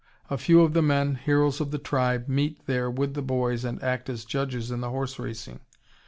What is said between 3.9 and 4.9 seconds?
as judges in the